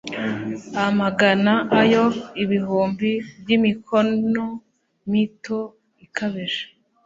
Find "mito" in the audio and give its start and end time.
5.09-5.59